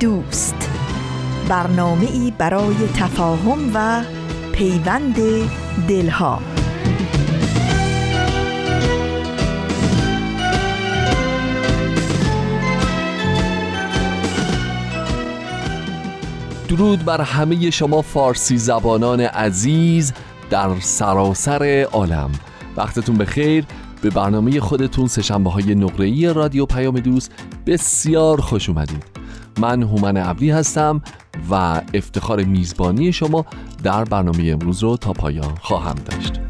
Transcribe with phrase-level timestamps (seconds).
[0.00, 0.70] دوست.
[1.48, 4.02] برنامه ای برای تفاهم و
[4.52, 5.16] پیوند
[5.88, 6.40] دلها.
[16.68, 20.12] درود بر همه شما فارسی زبانان عزیز
[20.50, 22.30] در سراسر عالم.
[22.76, 23.64] وقتتون بخیر.
[24.02, 27.32] به برنامه خودتون سشنبه های نقره رادیو پیام دوست
[27.66, 29.17] بسیار خوش اومدید.
[29.60, 31.02] من هومن عبدی هستم
[31.50, 33.44] و افتخار میزبانی شما
[33.82, 36.40] در برنامه امروز رو تا پایان خواهم داشت.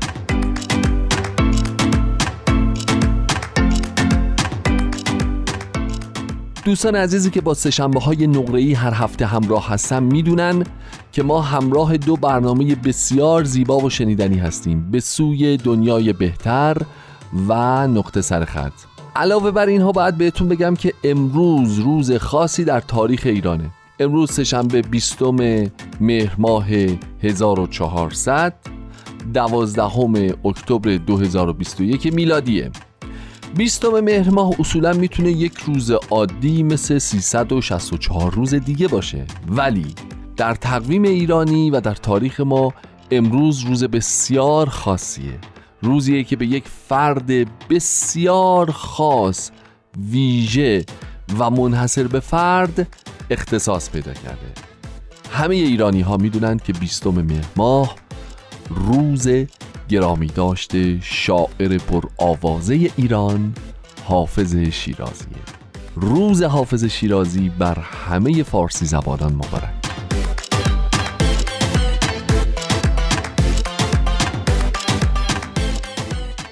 [6.65, 10.65] دوستان عزیزی که با سشنبه های نقره هر هفته همراه هستم می‌دونن
[11.13, 14.91] که ما همراه دو برنامه بسیار زیبا و شنیدنی هستیم.
[14.91, 16.77] به سوی دنیای بهتر
[17.49, 18.73] و نقطه سرخط
[19.19, 23.71] علاوه بر اینها باید بهتون بگم که امروز روز خاصی در تاریخ ایرانه.
[24.01, 25.23] امروز سهشنبه 20
[26.01, 26.67] مهر ماه
[27.23, 28.55] 1400
[29.35, 32.71] دوازدهم اکتبر 2021 میلادیه.
[33.57, 39.25] 20 مهر ماه اصولا می‌تونه یک روز عادی مثل 364 روز دیگه باشه.
[39.49, 39.95] ولی
[40.37, 42.75] در تقویم ایرانی و در تاریخ ما
[43.11, 45.39] امروز روز بسیار خاصیه.
[45.83, 47.31] روزیه که به یک فرد
[47.69, 49.51] بسیار خاص
[50.11, 50.85] ویژه
[51.39, 52.89] و منحصر به فرد
[53.31, 54.53] اختصاص پیدا کرده.
[55.33, 57.95] همه ایرانی ها می‌دونند که بیستم مهر ماه
[58.71, 59.29] روز
[59.89, 63.55] گرامی داشته شاعر پر آوازه ایران
[64.05, 65.37] حافظ شیرازیه.
[65.95, 69.78] روز حافظ شیرازی بر همه فارسی زبانان مبارک.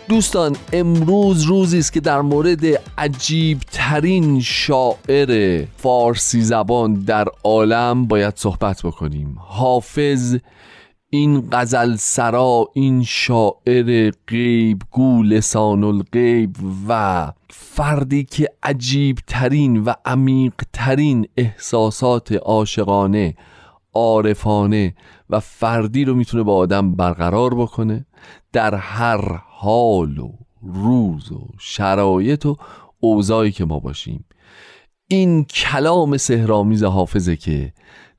[0.08, 2.64] دوستان امروز روزی است که در مورد
[2.98, 9.36] عجیب ترین شاعر فارسی زبان در عالم باید صحبت بکنیم.
[9.38, 10.36] حافظ
[11.10, 16.56] این غزل سرا این شاعر غیب گو لسان الغیب
[16.88, 23.34] و فردی که عجیب ترین و عمیق ترین احساسات عاشقانه
[23.94, 24.94] عارفانه
[25.30, 28.06] و فردی رو می‌تونه با آدم برقرار بکنه.
[28.52, 32.56] در هر حال و روز و شرایط و
[33.00, 34.24] اوضاعی که ما باشیم.
[35.08, 37.72] این کلام سهرامیز حافظه که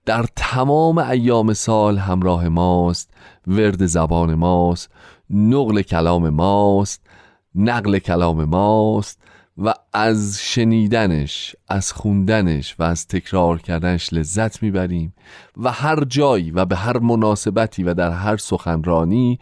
[0.06, 3.14] در تمام ایام سال همراه ماست
[3.48, 4.92] ورد زبان ماست
[5.30, 7.08] نقل کلام ماست
[7.56, 9.22] نقل کلام ماست
[9.58, 15.14] و از شنیدنش از خوندنش و از تکرار کردنش لذت می‌بریم
[15.58, 19.40] و هر جایی و به هر مناسبتی و در هر سخنرانی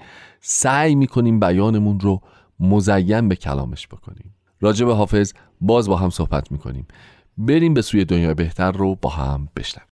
[0.48, 2.22] سعی می‌کنیم بیانمون رو
[2.60, 4.36] مزین به کلامش بکنیم.
[4.62, 6.88] راجع به حافظ باز با هم صحبت می‌کنیم.
[7.38, 9.90] بریم به سوی دنیا بهتر رو با هم بشنویم.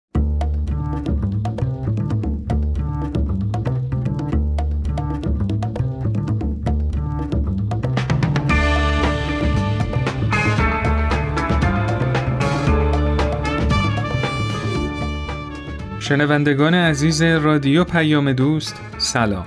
[16.01, 19.47] شنوندگان عزیز رادیو پیام دوست سلام.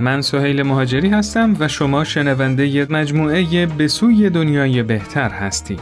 [0.00, 5.80] من سهیل مهاجری هستم و شما شنونده مجموعه به سوی دنیای بهتر هستیم.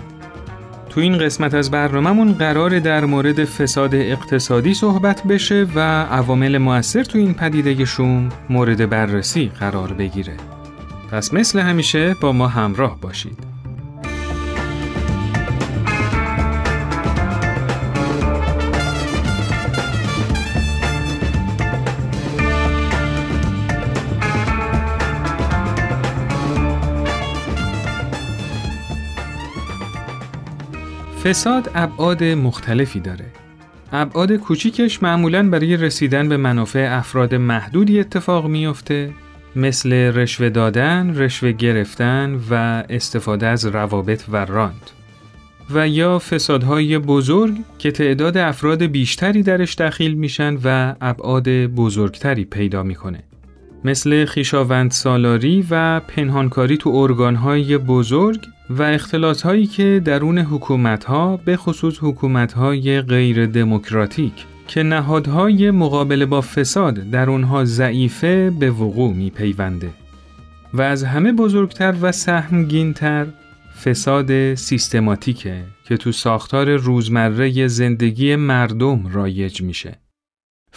[0.90, 7.04] تو این قسمت از برنامهمون قرار در مورد فساد اقتصادی صحبت بشه و عوامل موثر
[7.04, 10.36] تو این پدیده شوم مورد بررسی قرار بگیره.
[11.10, 13.51] پس مثل همیشه با ما همراه باشید.
[31.24, 33.24] فساد ابعاد مختلفی داره.
[33.92, 39.10] ابعاد کوچیکش معمولا برای رسیدن به منافع افراد محدودی اتفاق میافته
[39.56, 42.54] مثل رشوه دادن، رشوه گرفتن و
[42.90, 44.90] استفاده از روابط و راند.
[45.70, 52.82] و یا فسادهای بزرگ که تعداد افراد بیشتری درش دخیل میشن و ابعاد بزرگتری پیدا
[52.82, 53.22] می‌کنه.
[53.84, 58.40] مثل خیشاوند سالاری و پنهانکاری تو ارگانهای بزرگ
[58.78, 64.32] و اختلاس هایی که درون حکومت ها به خصوص حکومت های غیر دموکراتیک
[64.68, 69.90] که نهادهای مقابله با فساد در اونها ضعیفه به وقوع می پیونده.
[70.74, 73.26] و از همه بزرگتر و سهمگینتر
[73.84, 79.98] فساد سیستماتیکه که تو ساختار روزمره زندگی مردم رایج میشه.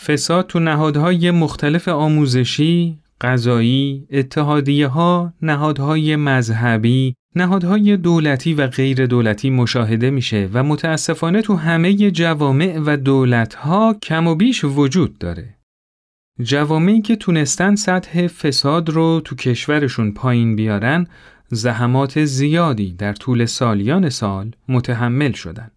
[0.06, 9.50] فساد تو نهادهای مختلف آموزشی، قضایی، اتحادیه ها، نهادهای مذهبی، نهادهای دولتی و غیر دولتی
[9.50, 15.56] مشاهده میشه و متاسفانه تو همه جوامع و دولتها کم و بیش وجود داره.
[16.42, 21.08] جوامعی که تونستن سطح فساد رو تو کشورشون پایین بیارن
[21.48, 25.72] زحمات زیادی در طول سالیان سال متحمل شدن.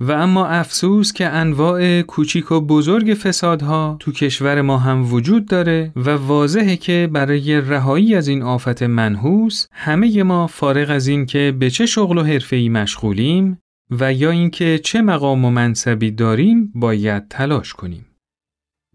[0.00, 5.92] و اما افسوس که انواع کوچیک و بزرگ فسادها تو کشور ما هم وجود داره
[5.96, 11.54] و واضحه که برای رهایی از این آفت منحوس همه ما فارغ از این که
[11.58, 13.58] به چه شغل و حرفه‌ای مشغولیم
[13.90, 18.06] و یا اینکه چه مقام و منصبی داریم باید تلاش کنیم.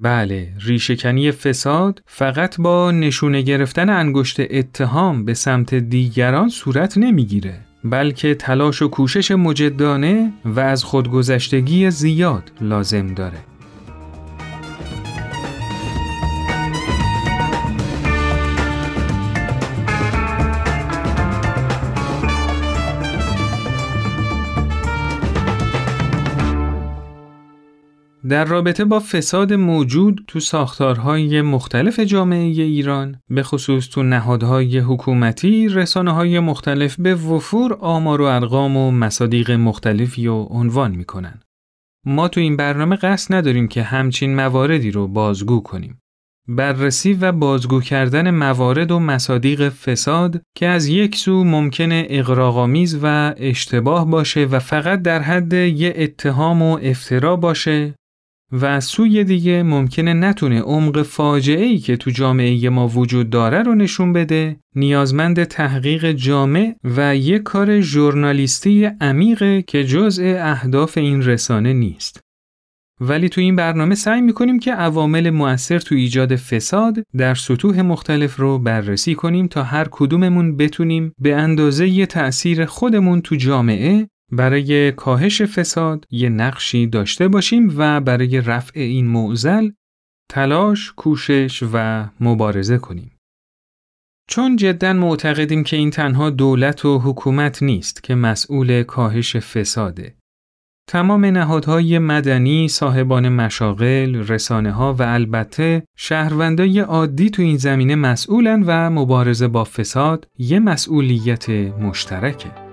[0.02, 7.65] بله، ریشهکنی فساد فقط با نشونه گرفتن انگشت اتهام به سمت دیگران صورت نمی‌گیره.
[7.86, 13.55] بلکه تلاش و کوشش مجدانه و از خودگذشتگی زیاد لازم داره.
[28.30, 35.68] در رابطه با فساد موجود تو ساختارهای مختلف جامعه ایران به خصوص تو نهادهای حکومتی
[35.68, 41.40] رسانه های مختلف به وفور آمار و ارقام و مصادیق مختلفی و عنوان می‌کنن.
[42.06, 46.00] ما تو این برنامه قصد نداریم که همچین مواردی رو بازگو کنیم.
[46.48, 53.34] بررسی و بازگو کردن موارد و مصادیق فساد که از یک سو ممکنه اقراغامیز و
[53.38, 57.94] اشتباه باشه و فقط در حد یه اتهام و افترا باشه
[58.52, 63.64] و از سوی دیگه ممکنه نتونه عمق فاجعه ای که تو جامعه ما وجود داره
[63.64, 71.24] رو نشون بده نیازمند تحقیق جامع و یک کار ژورنالیستی عمیقه که جزء اهداف این
[71.24, 72.20] رسانه نیست.
[73.02, 78.36] ولی تو این برنامه سعی می‌کنیم که عوامل مؤثر تو ایجاد فساد در سطوح مختلف
[78.36, 84.92] رو بررسی کنیم تا هر کدوممون بتونیم به اندازه ی تأثیر خودمون تو جامعه برای
[84.92, 89.70] کاهش فساد یه نقشی داشته باشیم و برای رفع این معزل
[90.30, 93.12] تلاش، کوشش و مبارزه کنیم.
[94.30, 100.16] چون جدا معتقدیم که این تنها دولت و حکومت نیست که مسئول کاهش فساده.
[100.88, 108.64] تمام نهادهای مدنی، صاحبان مشاغل، رسانه ها و البته شهروندای عادی تو این زمینه مسئولن
[108.64, 112.65] و مبارزه با فساد یه مسئولیت مشترکه.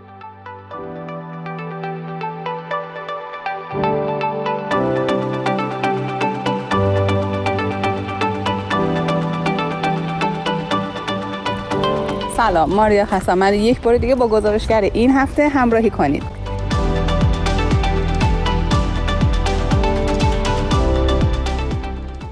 [12.48, 12.70] سلام.
[12.70, 16.22] ماریا هستم من یک بار دیگه با گزارشگر این هفته همراهی کنید.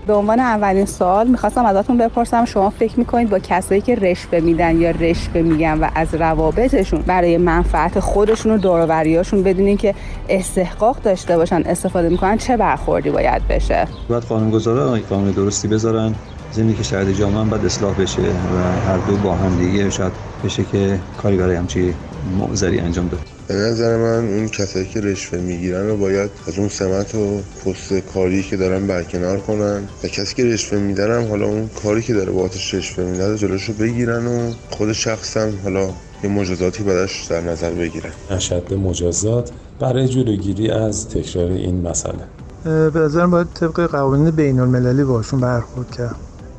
[0.07, 4.81] به عنوان اولین سوال می‌خواستم ازتون بپرسم شما فکر می‌کنید با کسایی که رشوه میدن
[4.81, 9.95] یا رشوه میگن و از روابطشون برای منفعت خودشون و دوروریاشون بدونین که
[10.29, 16.15] استحقاق داشته باشن استفاده می‌کنن چه برخوردی باید بشه؟ باید قانونگذارا قانون درستی بذارن.
[16.53, 20.13] زمینی که شاید جامعه هم باید اصلاح بشه و هر دو با هم دیگه شاید
[20.45, 21.95] بشه که کاری برای همچی
[22.39, 26.69] معذری انجام داد به نظر من اون کسایی که رشوه می‌گیرن رو باید از اون
[26.69, 31.71] سمت و پست کاری که دارن برکنار کنن و کسی که رشوه میدن حالا اون
[31.83, 35.89] کاری که داره باهاتش رشوه میده جلوش رو بگیرن و خود شخص هم حالا
[36.25, 38.11] یه مجازاتی بدش در نظر بگیرن.
[38.31, 42.25] اشد مجازات برای جلوگیری از تکرار این مسئله.
[42.65, 46.17] به نظرم باید طبق قوانین بین المللی باشون برخورد کرد.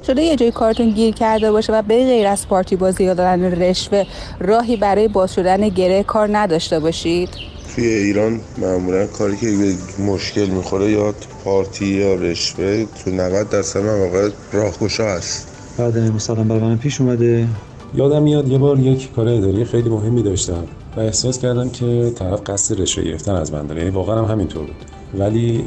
[0.07, 3.61] شده یه جای کارتون گیر کرده باشه و به غیر از پارتی بازی یا دادن
[3.61, 4.03] رشوه
[4.39, 7.29] راهی برای باز شدن گره کار نداشته باشید؟
[7.75, 13.79] توی ایران معمولا کاری که به مشکل می‌خوره یا پارتی یا رشوه تو 90 درصد
[13.79, 15.47] مواقع راهگشا هست.
[15.77, 17.47] بعد مثلا برای من پیش اومده.
[17.93, 20.63] یادم میاد یه بار یک کار اداری خیلی مهمی داشتم
[20.97, 23.79] و احساس کردم که طرف قصد رشوه گرفتن از من داره.
[23.79, 24.90] یعنی واقعا هم همینطور بود.
[25.19, 25.63] ولی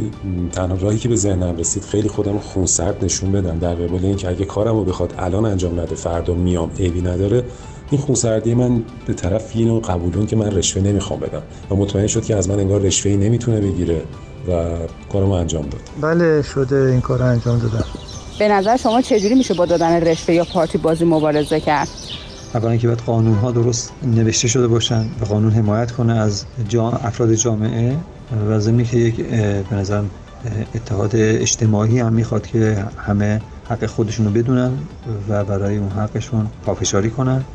[0.53, 3.59] تنها راهی که به ذهنم رسید خیلی خودم خونسرد نشون بدم.
[3.59, 7.45] در قبال اینکه اگه کارم رو بخواد الان انجام نده فردا میام عیبی نداره.
[7.91, 11.43] این خونسردی من به طرف اینو قبولون که من رشوه نمی‌خوام بدم.
[11.71, 14.03] و مطمئن شد که از من انگار رشوه نمی‌تونه بگیره
[14.49, 14.71] و
[15.13, 15.81] کارمو انجام داد.
[16.01, 17.85] بله شده این کار انجام دادم.
[18.39, 21.89] به نظر شما چجوری میشه با دادن رشوه یا پارتی بازی مبارزه کرد؟
[22.55, 26.89] اولا که باید قانون ها درست نوشته شده باشن و قانون حمایت کنه از جا
[26.89, 27.97] افراد جامعه.
[28.35, 29.21] و که یک
[29.69, 30.05] به نظر
[30.75, 34.89] اتحاد اجتماعی هم می‌خواد که همه حق خودشون رو بدونن
[35.29, 37.47] و برای اون حقشون پافشاری کنن.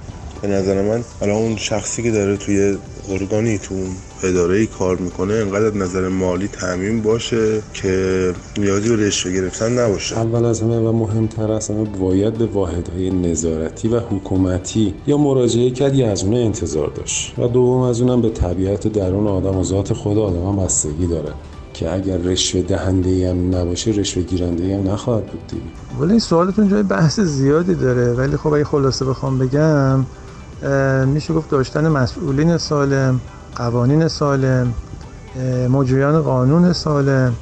[0.42, 2.78] به نظر من حالا اون شخصی که داره توی
[3.10, 3.76] ارگانی تو
[4.24, 10.18] اداره کار می‌کنه انقدر نظر مالی تعمین باشه که نیازی به رشوه گرفتن نباشه.
[10.18, 15.72] اول از همه و مهمتر از همه باید به واحدهای نظارتی و حکومتی یا مراجعه
[15.72, 17.34] کرد یا از اونها انتظار داشت.
[17.38, 21.34] و دوم از اونم به طبیعت درون آدم و ذات خود آدم هم بستگی داره
[21.74, 25.64] که اگر رشوه دهنده هم نباشه رشوه گیرنده هم نخواهد بود دیگه.
[26.00, 28.14] ولی این سوالتون جای بحث زیادی داره.
[28.14, 30.06] ولی خب اگه خلاصه بخوام بگم
[31.06, 33.20] میشه گفت داشتن مسئولین سالم
[33.56, 34.74] قوانین سالم
[35.70, 37.34] مجریان قانون سالم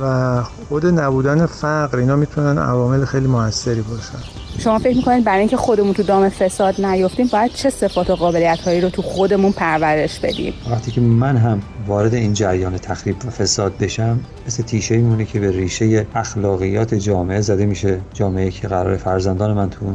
[0.00, 1.98] و خود نبودن فقر.
[1.98, 4.18] اینا می‌تونن عوامل خیلی موثری باشن.
[4.58, 8.60] شما فکر می‌کنید برای اینکه خودمون تو دام فساد نیفتیم باید چه صفات و قابلیت
[8.60, 13.30] هایی رو تو خودمون پرورش بدیم؟ وقتی که من هم وارد این جریان تخریب و
[13.30, 18.00] فساد بشم مثل تیشه میمونه که به ریشه اخلاقیات جامعه زده میشه.
[18.14, 19.86] جامعه که قرار فرزندان من تو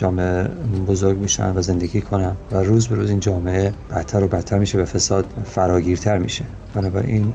[0.00, 0.48] جامعه
[0.88, 4.78] بزرگ میشن و زندگی کنن و روز به روز این جامعه بدتر و بدتر میشه
[4.78, 6.44] و فساد فراگیرتر میشه.
[6.74, 7.32] بنابراین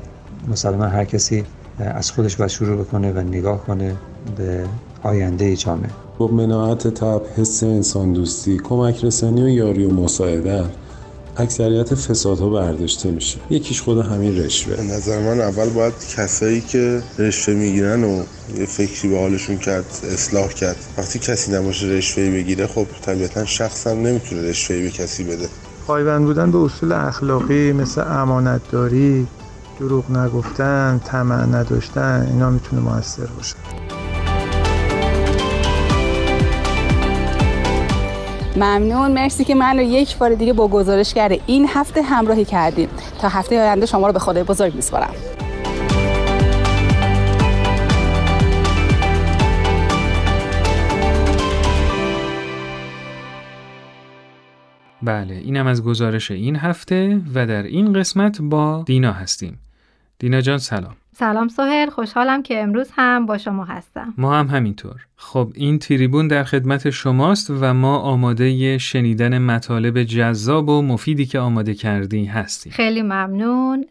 [0.48, 1.44] مسلما هر کسی
[1.78, 3.94] از خودش باید شروع بکنه و نگاه کنه
[4.36, 4.64] به
[5.02, 5.90] آینده جامعه.
[6.18, 10.70] با مناعت تب حس انسان دوستی کمک رسانی و یاری و مساعدت.
[11.38, 13.38] اکثریت فسادها برداشته میشه.
[13.50, 14.76] یکیش خود همین رشوه.
[14.76, 18.22] به نظر من اول باید کسایی که رشوه می‌گیرن و
[18.58, 20.76] یه فکری به حالشون کرد اصلاح کرد.
[20.98, 25.48] وقتی کسی نباشه رشوه بگیره خب طبیعتا شخص هم نمی‌تونه رشوه به کسی بده.
[25.86, 29.26] پایبند بودن به اصول اخلاقی مثل امانتداری
[29.80, 33.54] دروغ نگفتن طمع نداشتن اینا می‌تونه موثر باشه.
[38.56, 39.12] ممنون.
[39.12, 41.40] مرسی که منو یک بار دیگه با گزارش کرده.
[41.46, 42.88] این هفته همراهی کردیم
[43.20, 45.14] تا هفته آینده شما رو به خدای بزرگ میسپارم.
[55.02, 59.58] بله اینم از گزارش این هفته و در این قسمت با دینا هستیم.
[60.18, 60.96] دینا جان سلام.
[61.18, 64.14] سلام سهل خوشحالم که امروز هم با شما هستم.
[64.18, 65.06] ما هم همینطور.
[65.16, 71.38] خب این تریبون در خدمت شماست و ما آماده شنیدن مطالب جذاب و مفیدی که
[71.38, 72.72] آماده کردی هستیم.
[72.72, 73.84] خیلی ممنون.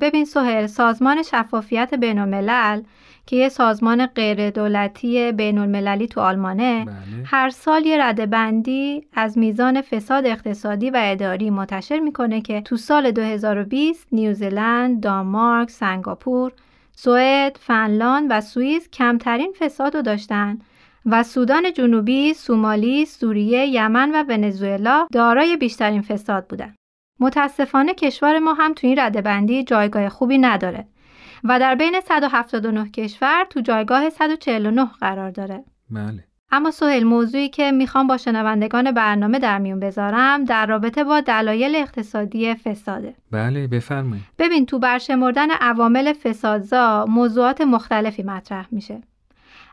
[0.00, 2.82] ببین سهل سازمان شفافیت بین الملل
[3.26, 6.94] که یه سازمان غیر دولتی بین المللی تو آلمانه بله.
[7.24, 12.76] هر سال یه رده بندی از میزان فساد اقتصادی و اداری منتشر می‌کنه که تو
[12.76, 16.52] سال 2020 نیوزلند، دانمارک، سنگاپور،
[16.96, 20.58] سوئد، فنلاند و سوئیس کمترین فساد رو داشتن
[21.06, 26.74] و سودان جنوبی، سومالی، سوریه، یمن و ونزوئلا دارای بیشترین فساد بودن.
[27.20, 30.86] متاسفانه کشور ما هم تو این رده بندی جایگاه خوبی نداره
[31.44, 35.64] و در بین 179 کشور تو جایگاه 149 قرار داره.
[35.90, 41.20] بله اما سهل موضوعی که می‌خوام با شنوندگان برنامه در میون بذارم در رابطه با
[41.20, 43.14] دلایل اقتصادی فساده.
[43.30, 49.00] بله بفرمایید ببین تو برشمردن عوامل فسادزا موضوعات مختلفی مطرح میشه.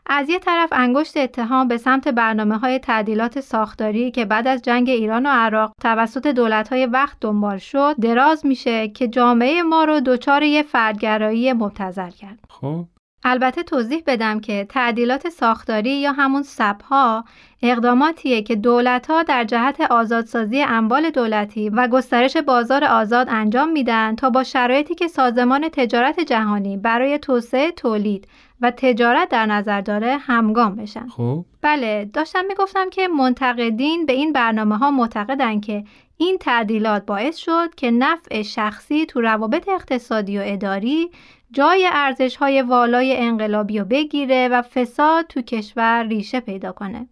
[0.06, 4.88] از یه طرف انگشت اتهام به سمت برنامه های تعدیلات ساختاری که بعد از جنگ
[4.88, 10.00] ایران و عراق توسط دولت های وقت دنبال شد دراز میشه که جامعه ما رو
[10.00, 12.38] دچار یه فردگرایی مبتزل کرد.
[12.48, 12.84] خب
[13.24, 17.24] البته توضیح بدم که تعدیلات ساختاری یا همون سبها
[17.62, 24.30] اقداماتیه که دولتها در جهت آزادسازی اموال دولتی و گسترش بازار آزاد انجام میدن تا
[24.30, 28.28] با شرایطی که سازمان تجارت جهانی برای توسعه تولید
[28.60, 31.08] و تجارت در نظر داره همگام بشن.
[31.08, 35.84] خب بله داشتم می‌گفتم که منتقدین به این برنامه ها معتقدن که
[36.16, 41.10] این تعدیلات باعث شد که نفع شخصی تو روابط اقتصادی و اداری
[41.52, 47.08] جای ارزش های والای انقلابی رو بگیره و فساد تو کشور ریشه پیدا کنه.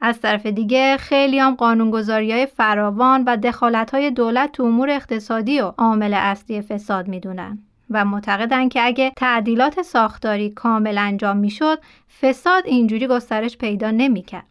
[0.00, 5.60] از طرف دیگه خیلی هم قانونگذاری های فراوان و دخالت های دولت تو امور اقتصادی
[5.60, 7.58] و عامل اصلی فساد می‌دونن
[7.90, 11.78] و معتقدن که اگه تعدیلات ساختاری کامل انجام می‌شد
[12.20, 14.46] فساد اینجوری گسترش پیدا نمی‌کرد.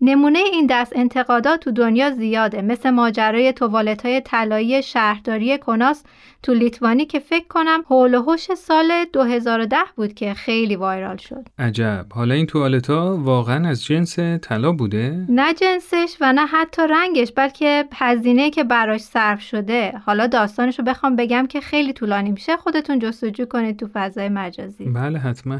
[0.00, 6.04] نمونه این دست انتقادات تو دنیا زیاده مثل ماجرای توالت های طلایی شهرداری کناس
[6.42, 11.46] تو لیتوانی که فکر کنم حول و حوش سال 2010 بود که خیلی وایرال شد.
[11.58, 12.06] عجب.
[12.12, 17.32] حالا این توالت ها واقعا از جنس طلا بوده؟ نه جنسش و نه حتی رنگش
[17.32, 19.92] بلکه هزینه که براش صرف شده.
[20.06, 22.56] حالا داستانش رو بخوام بگم که خیلی طولانی میشه.
[22.56, 24.84] خودتون جستجو کنید تو فضای مجازی.
[24.84, 25.58] بله حتما.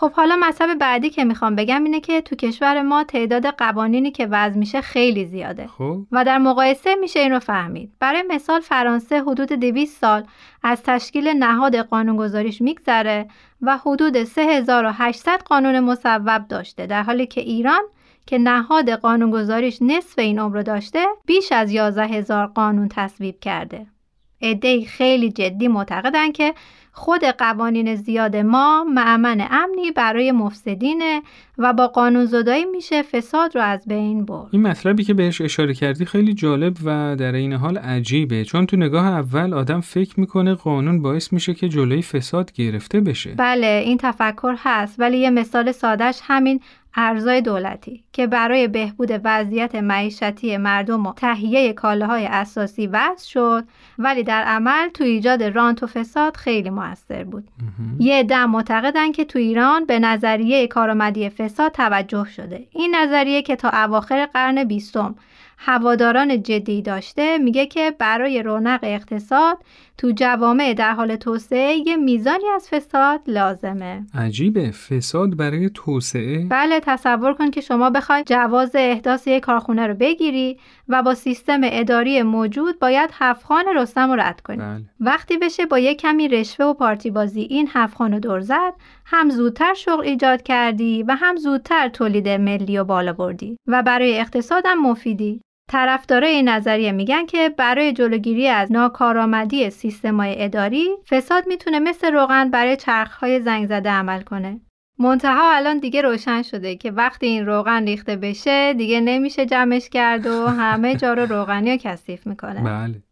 [0.00, 4.26] خب حالا مطلب بعدی که می‌خوام بگم اینه که تو کشور ما تعداد قوانینی که
[4.26, 5.66] وضع میشه خیلی زیاده.
[5.66, 5.98] خب.
[6.12, 7.92] و در مقایسه میشه این رو فهمید.
[7.98, 10.24] برای مثال فرانسه حدود 200 سال
[10.62, 13.28] از تشکیل نهاد قانونگذاریش میگذره
[13.62, 16.86] و حدود 3800 قانون مصوب داشته.
[16.86, 17.82] در حالی که ایران
[18.26, 23.86] که نهاد قانونگذاریش نصف این عمر داشته بیش از 11 هزار قانون تصویب کرده.
[24.42, 26.54] عدهای خیلی جدی معتقدن که
[27.00, 31.22] خود قوانین زیاد ما معمن امنی برای مفسدینه
[31.58, 34.48] و با قانون زدایی میشه فساد رو از بین برد.
[34.52, 38.44] این مطلبی که بهش اشاره کردی خیلی جالب و در این حال عجیبه.
[38.44, 43.34] چون تو نگاه اول آدم فکر می‌کنه قانون باعث میشه که جلوی فساد گرفته بشه.
[43.36, 45.00] بله این تفکر هست.
[45.00, 46.60] ولی یه مثال سادش همین
[46.94, 53.64] ارزای دولتی که برای بهبود وضعیت معیشتی مردم و تهیه کالاهای اساسی وضع شد
[53.98, 57.48] ولی در عمل تو ایجاد رانت و فساد خیلی موثر بود.
[57.98, 62.66] یه دم معتقدن که تو ایران به نظریه کارآمدی فساد توجه شده.
[62.70, 65.14] این نظریه که تا اواخر قرن بیستم
[65.62, 69.58] هواداران جدی داشته میگه که برای رونق اقتصاد
[70.00, 74.06] تو جوامع در حال توسعه یه میزانی از فساد لازمه.
[74.14, 74.70] عجیبه.
[74.70, 76.46] فساد برای توسعه.
[76.50, 81.60] بله تصور کن که شما بخوای جواز احداث یک کارخونه رو بگیری و با سیستم
[81.64, 84.56] اداری موجود باید هفخان رستم رو رد کنی.
[84.56, 84.84] بله.
[85.00, 88.72] وقتی بشه با یک کمی رشوه و پارتی بازی این هفخان رو دور زد
[89.04, 94.20] هم زودتر شغل ایجاد کردی و هم زودتر تولید ملی و بالا بردی و برای
[94.20, 95.40] اقتصادم مفیدی.
[95.70, 102.50] طرفدارای این نظریه میگن که برای جلوگیری از ناکارآمدی سیستمای اداری فساد می‌تونه مثل روغن
[102.50, 104.60] برای چرخهای زنگ زده عمل کنه.
[104.98, 110.26] منتها الان دیگه روشن شده که وقتی این روغن ریخته بشه دیگه نمیشه جمعش کرد
[110.26, 112.62] و همه جا رو روغنی و کثیف می‌کنه.
[112.62, 113.02] بله.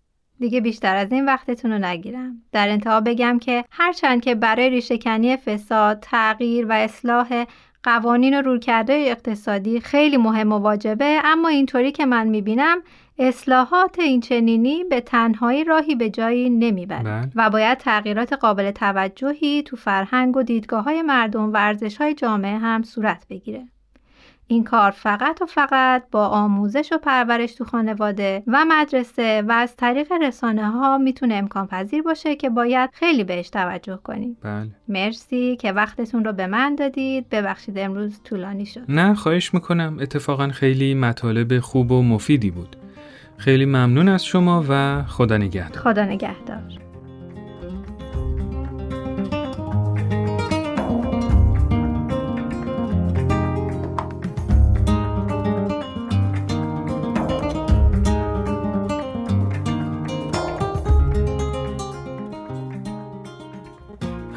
[0.40, 2.42] دیگه بیشتر از این وقتتون رو نگیرم.
[2.52, 7.44] در انتها بگم که هرچند که برای ریشهکنی فساد تغییر و اصلاح
[7.82, 12.82] قوانین و رویکردهای اقتصادی خیلی مهم و واجبه اما اینطوری که من می‌بینم
[13.18, 17.30] اصلاحات این چنینی به تنهایی راهی به جایی نمی‌بره بله.
[17.34, 22.58] و باید تغییرات قابل توجهی تو فرهنگ و دیدگاه های مردم و ارزش های جامعه
[22.58, 23.68] هم صورت بگیره
[24.50, 29.76] این کار فقط و فقط با آموزش و پرورش تو خانواده و مدرسه و از
[29.76, 34.36] طریق رسانه ها می‌تونه امکان پذیر باشه که باید خیلی بهش توجه کنیم.
[34.42, 34.68] بله.
[34.88, 37.28] مرسی که وقتتون رو به من دادید.
[37.30, 38.84] ببخشید امروز طولانی شد.
[38.88, 39.96] نه خواهش می‌کنم.
[40.00, 42.76] اتفاقا خیلی مطالب خوب و مفیدی بود.
[43.36, 45.82] خیلی ممنون از شما و خدا نگهدار.
[45.82, 46.87] خدا نگهدار.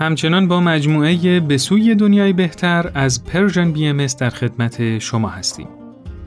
[0.01, 5.67] همچنان با مجموعه به سوی دنیای بهتر از پرژن بی ام در خدمت شما هستیم.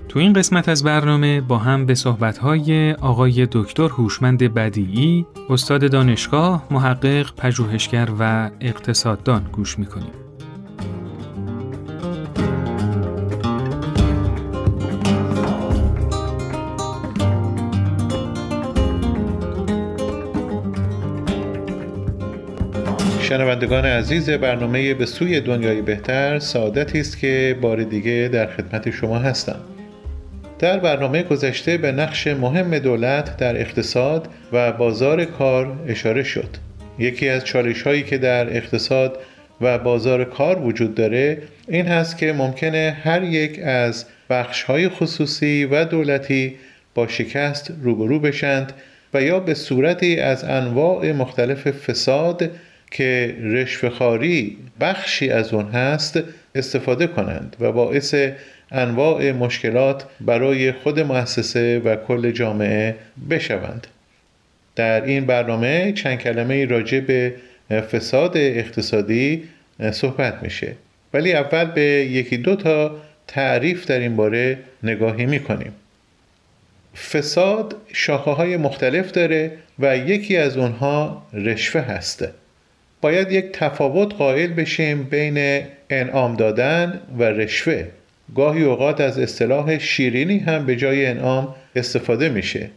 [0.09, 6.67] تو این قسمت از برنامه با هم به صحبت‌های آقای دکتر هوشمند بدیعی، استاد دانشگاه،
[6.71, 10.24] محقق، پژوهشگر و اقتصاددان گوش می‌کنیم.
[23.21, 29.19] شنوندگان عزیز برنامه به سوی دنیای بهتر سعادتی است که بار دیگه در خدمت شما
[29.19, 29.61] هستم.
[30.59, 36.49] در برنامه گذشته به نقش مهم دولت در اقتصاد و بازار کار اشاره شد.
[36.99, 39.19] یکی از چالش هایی که در اقتصاد
[39.61, 41.39] و بازار کار وجود داره
[41.69, 46.57] این هست که ممکنه هر یک از بخش های خصوصی و دولتی
[46.95, 48.73] با شکست روبرو بشند
[49.15, 52.51] و یا به صورتی از انواع مختلف فساد
[52.91, 56.21] که رشوهخواری بخشی از اون هست
[56.55, 58.15] استفاده کنند و باعث
[58.71, 62.95] انواع مشکلات برای خود مؤسسه و کل جامعه
[63.31, 63.87] بشوند.
[64.77, 67.35] در این برنامه چند کلمه راجع به
[67.71, 69.43] فساد اقتصادی
[69.93, 70.73] صحبت میشه.
[71.15, 75.73] ولی اول به یکی دو تا تعریف در این باره نگاهی می‌کنیم.
[77.11, 82.31] فساد شاخه های مختلف داره و یکی از اونها رشوه هسته
[83.05, 87.85] باید یک تفاوت قائل بشیم بین انعام دادن و رشوه.
[88.35, 92.71] گاهی اوقات از اصطلاح شیرینی هم به جای انعام استفاده میشه.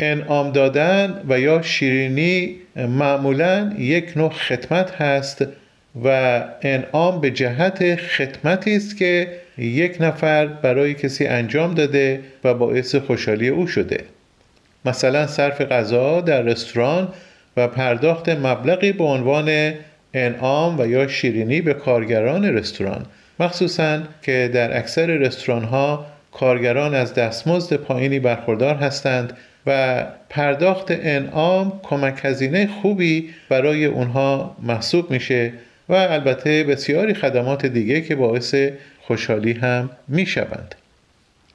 [0.00, 5.46] انعام دادن و یا شیرینی معمولا یک نوع خدمت هست
[6.04, 6.08] و
[6.62, 13.48] انعام به جهت خدمتی است که یک نفر برای کسی انجام داده و باعث خوشحالی
[13.48, 14.04] او شده.
[14.84, 17.08] مثلا صرف غذا در رستوران
[17.56, 19.74] و پرداخت مبلغی به عنوان
[20.14, 23.06] انعام و یا شیرینی به کارگران رستوران
[23.40, 29.36] مخصوصا که در اکثر رستوران ها کارگران از دستمزد پایینی برخوردار هستند
[29.66, 35.52] و پرداخت انعام کمک هزینه خوبی برای اونها محسوب میشه
[35.88, 38.54] و البته بسیاری خدمات دیگه که باعث
[39.00, 40.74] خوشحالی هم می‌شوند.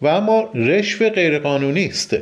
[0.02, 2.18] و اما رشوه غیرقانونی است.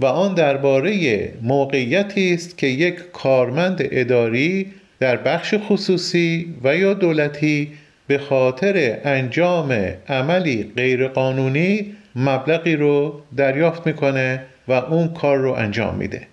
[0.00, 4.66] و آن درباره موقعیتی است که یک کارمند اداری
[5.00, 7.72] در بخش خصوصی و یا دولتی
[8.06, 9.72] به خاطر انجام
[10.08, 16.26] عملی غیرقانونی مبلغی رو دریافت می‌کنه و اون کار رو انجام میده.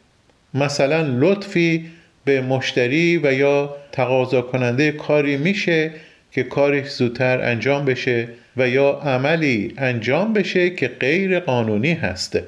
[0.54, 1.86] مثلا لطفی
[2.26, 5.92] به مشتری و یا تقاضا کننده کاری میشه
[6.32, 12.44] که کارش زودتر انجام بشه و یا عملی انجام بشه که غیر قانونی هسته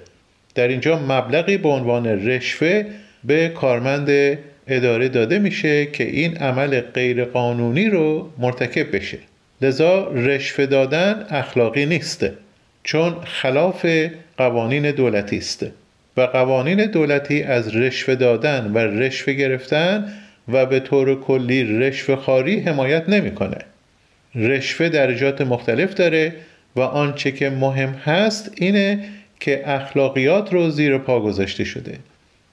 [0.55, 2.85] در اینجا مبلغی به عنوان رشوه
[3.23, 4.37] به کارمند
[4.67, 9.17] اداره داده میشه که این عمل غیر قانونی رو مرتکب بشه
[9.61, 12.33] لذا رشوه دادن اخلاقی نیسته
[12.83, 13.85] چون خلاف
[14.37, 15.65] قوانین دولتی است
[16.17, 20.13] و قوانین دولتی از رشوه دادن و رشوه گرفتن
[20.47, 23.57] و به طور کلی رشوه خاری حمایت نمی‌کنه.
[24.35, 26.33] رشوه درجات مختلف داره
[26.75, 28.99] و آنچه که مهم هست اینه
[29.43, 31.99] که اخلاقیات رو زیر پا گذاشته شده.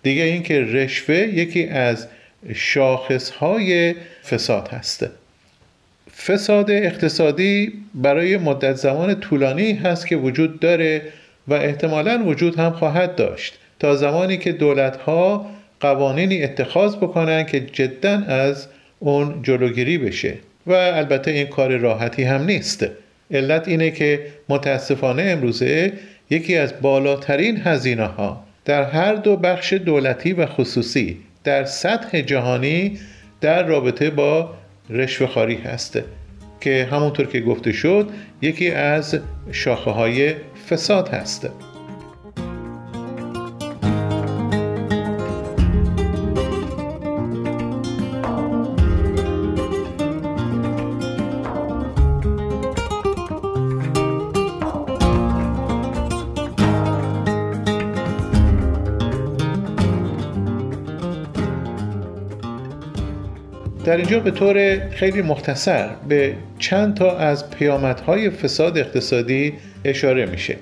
[0.03, 2.07] دیگه اینکه رشوه یکی از
[2.55, 5.11] شاخصهای فساد هسته
[6.16, 11.03] فساد اقتصادی برای مدت زمان طولانی هست که وجود داره
[11.48, 15.50] و احتمالا وجود هم خواهد داشت تا زمانی که دولت ها
[15.81, 18.66] قوانینی اتخاذ بکنن که جدا از
[18.98, 20.35] اون جلوگیری بشه.
[20.66, 22.87] و البته این کار راحتی هم نیست.
[23.31, 25.92] علت اینه که متاسفانه امروزه
[26.30, 32.98] یکی از بالاترین هزینه ها در هر دو بخش دولتی و خصوصی در سطح جهانی
[33.40, 34.54] در رابطه با
[34.90, 35.98] رشوه خاری هست
[36.60, 38.10] که همونطور که گفته شد
[38.42, 39.18] یکی از
[39.52, 40.34] شاخه های
[40.70, 41.50] فساد هست.
[64.10, 69.52] اینجا به طور خیلی مختصر به چند تا از پیامدهای فساد اقتصادی
[69.84, 70.56] اشاره میشه.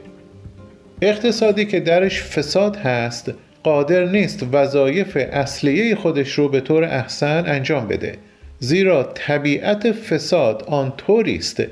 [1.02, 3.32] اقتصادی که درش فساد هست
[3.62, 8.14] قادر نیست وظایف اصلیه خودش رو به طور احسن انجام بده.
[8.58, 11.62] زیرا طبیعت فساد آن طوری است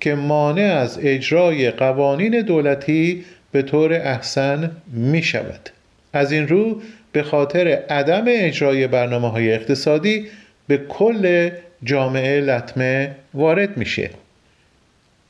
[0.00, 5.70] که مانع از اجرای قوانین دولتی به طور احسن می شود
[6.12, 6.80] از این رو
[7.12, 10.26] به خاطر عدم اجرای برنامه های اقتصادی
[10.66, 11.50] به کل
[11.84, 14.10] جامعه لطمه وارد میشه.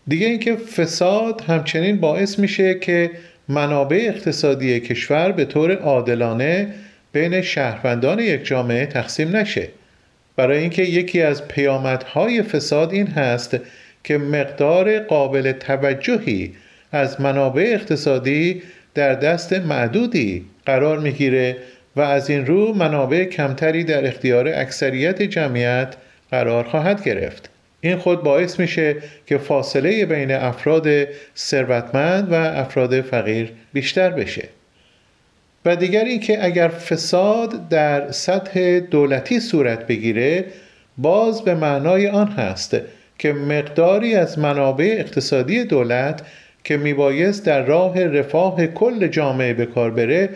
[0.08, 3.10] دیگه اینکه فساد همچنین باعث میشه که
[3.48, 6.74] منابع اقتصادی کشور به طور عادلانه
[7.12, 9.68] بین شهروندان یک جامعه تقسیم نشه.
[10.36, 13.56] برای اینکه یکی از پیامدهای فساد این هست
[14.04, 16.52] که مقدار قابل توجهی
[16.92, 18.62] از منابع اقتصادی
[18.94, 21.56] در دست معدودی قرار می‌گیره
[21.96, 25.94] و از این رو منابع کمتری در اختیار اکثریت جمعیت
[26.30, 27.50] قرار خواهد گرفت.
[27.80, 30.88] این خود باعث میشه که فاصله بین افراد
[31.36, 34.48] ثروتمند و افراد فقیر بیشتر بشه.
[35.64, 40.44] و دیگر اینکه اگر فساد در سطح دولتی صورت بگیره
[40.98, 42.76] باز به معنای آن هست
[43.18, 46.22] که مقداری از منابع اقتصادی دولت
[46.64, 50.28] که میبایست در راه رفاه کل جامعه به کار بره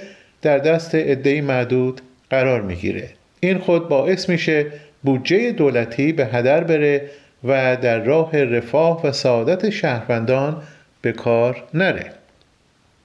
[0.42, 2.00] در دست عدهای معدود
[2.30, 3.08] قرار می‌گیره.
[3.40, 4.66] این خود باعث میشه
[5.02, 7.02] بودجه دولتی به هدر بره
[7.44, 10.62] و در راه رفاه و سعادت شهروندان
[11.02, 12.04] به کار نره.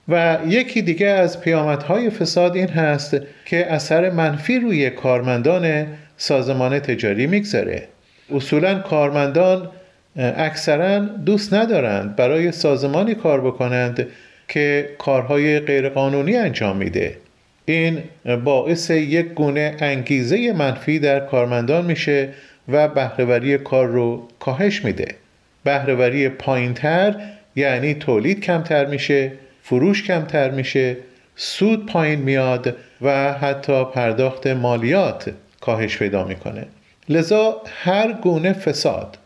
[0.07, 7.27] و یکی دیگه از پیامدهای فساد این هست که اثر منفی روی کارمندان سازمان تجاری
[7.27, 7.87] می‌گذاره.
[8.35, 9.69] اصولا کارمندان
[10.17, 14.07] اکثرا دوست ندارند برای سازمانی کار بکنند
[14.47, 17.17] که کارهای غیرقانونی انجام میده.
[17.65, 18.03] این
[18.43, 22.29] باعث یک گونه انگیزه منفی در کارمندان میشه
[22.67, 25.15] و بهرهوری کار رو کاهش میده.
[25.63, 27.15] بهرهوری پایینتر
[27.55, 29.31] یعنی تولید کمتر میشه
[29.63, 30.97] فروش کمتر میشه
[31.35, 36.65] سود پایین میاد و حتی پرداخت مالیات کاهش پیدا می‌کنه.
[37.09, 39.17] لذا هر گونه فساد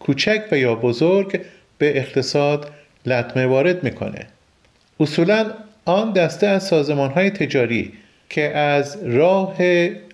[0.00, 1.40] کوچک و یا بزرگ
[1.78, 2.70] به اقتصاد
[3.06, 4.26] لطمه وارد می‌کنه.
[5.00, 5.46] اصولا
[5.84, 7.92] آن دسته از سازمان های تجاری
[8.28, 9.56] که از راه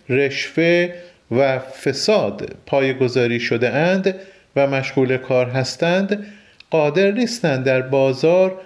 [0.09, 0.89] رشوه
[1.31, 4.15] و فساد پایگذاری شده اند
[4.57, 6.27] و مشغول کار هستند
[6.71, 8.61] قادر نیستند در بازار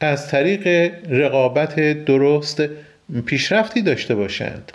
[0.00, 2.62] از طریق رقابت درست
[3.26, 4.72] پیشرفتی داشته باشند.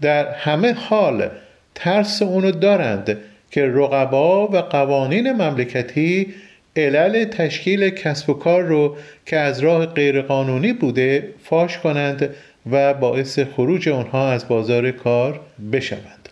[0.00, 1.28] در همه حال
[1.74, 3.18] ترس اونو دارند
[3.50, 6.34] که رقبا و قوانین مملکتی
[6.76, 12.30] علل تشکیل کسب و کار رو که از راه غیرقانونی بوده فاش کنند
[12.70, 15.40] و باعث خروج اونها از بازار کار
[15.72, 16.28] بشوند.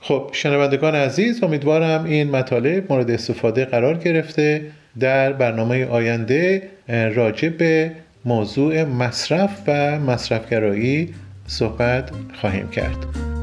[0.00, 4.62] خب شنوندگان عزیز امیدوارم این مطالب مورد استفاده قرار گرفته
[5.00, 7.90] در برنامه آینده راجع به
[8.24, 11.14] موضوع مصرف و مصرفگرایی
[11.46, 13.37] صحبت خواهیم کرد.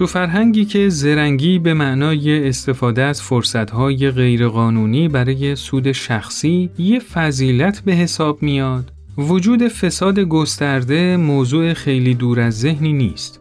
[0.00, 7.82] تو فرهنگی که زرنگی به معنای استفاده از فرصتهای غیرقانونی برای سود شخصی یه فضیلت
[7.84, 8.92] به حساب میاد.
[9.18, 13.40] وجود فساد گسترده موضوع خیلی دور از ذهنی نیست.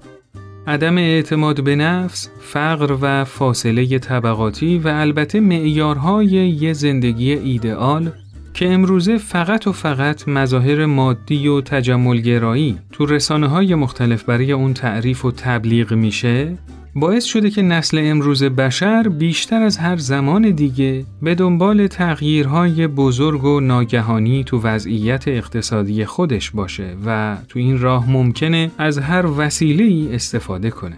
[0.68, 8.12] عدم اعتماد به نفس، فقر و فاصله طبقاتی و البته معیارهای یه زندگی ایدئال
[8.60, 14.74] که امروزه فقط و فقط مظاهر مادی و تجملگرایی تو رسانه های مختلف برای اون
[14.74, 16.58] تعریف و تبلیغ میشه
[16.96, 23.44] باعث شده که نسل امروز بشر بیشتر از هر زمان دیگه به دنبال تغییرهای بزرگ
[23.44, 29.84] و ناگهانی تو وضعیت اقتصادی خودش باشه و تو این راه ممکنه از هر وسیله
[29.84, 30.98] ای استفاده کنه.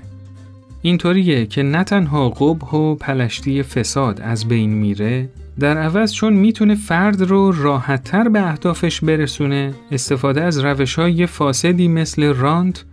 [0.82, 5.30] اینطوریه که نه تنها قبح و پلشتی فساد از بین میره
[5.62, 11.88] در عوض چون می‌تونه فرد رو راحتتر به اهدافش برسونه استفاده از روش های فاسدی
[11.88, 12.86] مثل رانت،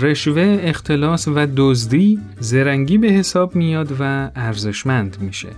[0.00, 5.48] رشوه، اختلاس و دزدی زرنگی به حساب میاد و ارزشمند میشه.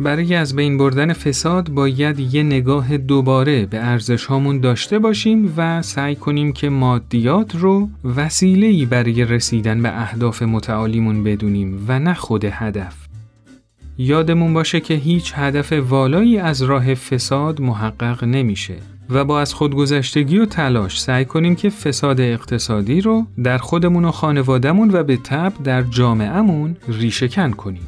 [0.00, 5.82] برای از بین بردن فساد باید یه نگاه دوباره به ارزش هامون داشته باشیم و
[5.82, 12.44] سعی کنیم که مادیات رو وسیله‌ای برای رسیدن به اهداف متعالیمون بدونیم و نه خود
[12.44, 13.05] هدف.
[13.98, 18.76] یادمون باشه که هیچ هدف والایی از راه فساد محقق نمیشه
[19.10, 24.10] و با از خودگذشتگی و تلاش سعی کنیم که فساد اقتصادی رو در خودمون و
[24.10, 27.86] خانوادهمون و به تب در جامعهمون ریشهکن کنیم.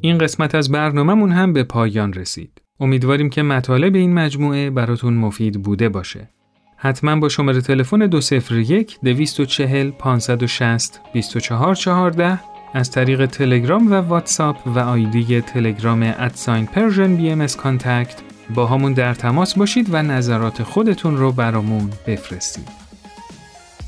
[0.00, 2.60] این قسمت از برنامهمون هم به پایان رسید.
[2.80, 6.28] امیدواریم که مطالب این مجموعه براتون مفید بوده باشه.
[6.76, 12.40] حتما با شماره تلفن 201 240 560 2414
[12.74, 18.22] از طریق تلگرام و واتساپ و آیدی تلگرام at sign Persian BM contact
[18.54, 22.68] باهامون در تماس باشید و نظرات خودتون رو برامون بفرستید.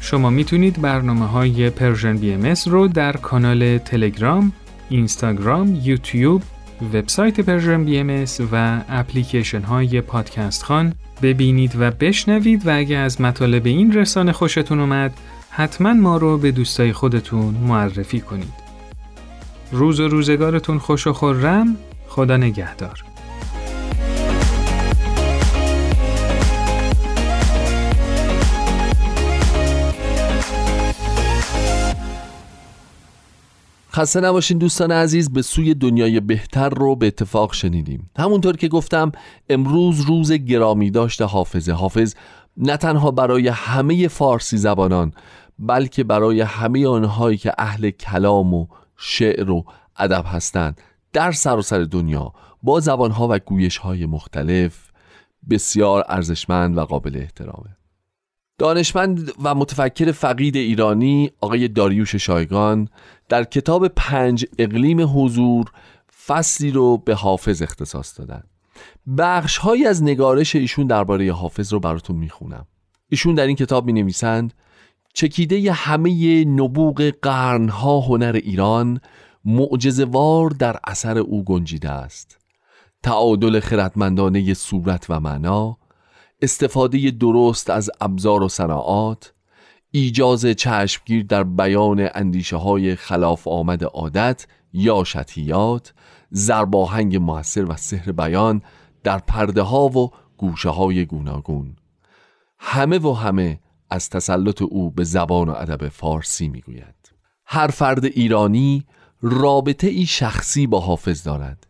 [0.00, 4.52] شما می‌تونید برنامه های Persian BM رو در کانال تلگرام،
[4.88, 6.42] اینستاگرام، یوتیوب
[6.95, 13.66] وبسایت Persian BM و اپلیکیشن های پادکست خان ببینید و بشنوید و اگه از مطالب
[13.66, 15.12] این رسانه خوشتون اومد
[15.51, 18.62] حتما ما رو به دوستای خودتون معرفی کنید.
[19.73, 21.77] روز و روزگارتون خوش و خورم
[22.09, 23.12] خدا نگهدار.
[33.94, 38.11] خسته نباشین دوستان عزیز به سوی دنیای بهتر رو به اتفاق شنیدیم.
[38.18, 39.12] همونطور که گفتم
[39.48, 41.72] امروز روز گرامی داشته حافظه.
[41.72, 42.14] حافظ
[42.57, 45.12] نه تنها برای همه فارسی زبانان
[45.59, 49.64] بلکه برای همه آنهایی که اهل کلام و شعر و
[49.96, 50.81] ادب هستند
[51.12, 54.90] در سراسر سر دنیا با زبانها و گویشهای مختلف
[55.50, 57.76] بسیار ارزشمند و قابل احترامه.
[58.59, 62.88] دانشمند و متفکر فقید ایرانی آقای داریوش شایگان
[63.33, 65.73] در کتاب پنج اقلیم حضور
[66.27, 68.42] فصلی رو به حافظ اختصاص دادن.
[69.18, 72.66] بخش های از نگارش ایشون درباره حافظ رو براتون می‌خونم.
[73.09, 74.55] ایشون در این کتاب می نویسند
[75.14, 79.01] چکیده همه نبوغ قرنها هنر ایران
[79.45, 82.38] معجزوار در اثر او گنجیده است.
[83.03, 85.79] تعادل خردمندانه صورت و معنا
[86.42, 89.33] استفاده درست از ابزار و صناعات
[89.94, 95.94] ایجاز چشمگیر در بیان اندیشه های خلاف آمد عادت یا شتیات
[96.31, 98.62] زرباهنگ موثر و سحر بیان
[99.05, 101.76] در پرده ها و گوشه های گوناگون.
[102.59, 107.12] همه و همه از تسلط او به زبان و ادب فارسی می‌گوید.
[107.46, 108.87] هر فرد ایرانی
[109.22, 111.66] رابطه ای شخصی با حافظ دارد.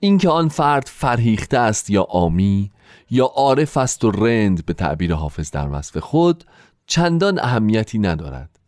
[0.00, 2.70] اینکه آن فرد فرهیخته است یا آمی
[3.10, 6.44] یا عارف است و رند به تعبیر حافظ در وصف خود
[6.88, 8.58] چندان اهمیتی ندارد.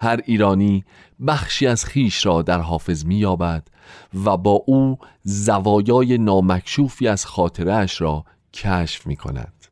[0.00, 0.84] هر ایرانی
[1.26, 3.68] بخشی از خیش را در حافظ مییابد
[4.24, 9.66] و با او زوایای نامکشوفی از خاطرش را کشف می کند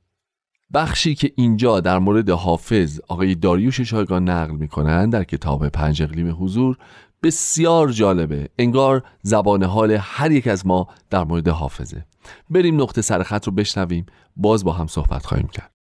[0.74, 6.02] بخشی که اینجا در مورد حافظ آقای داریوش شایگان نقل می کنند در کتاب پنج
[6.02, 6.78] اقلیم حضور
[7.22, 8.48] بسیار جالبه.
[8.58, 12.04] انگار زبان حال هر یک از ما در مورد حافظه.
[12.50, 14.06] بریم نقطه سرخط رو بشنویم.
[14.36, 15.77] باز با هم صحبت خواهیم کرد.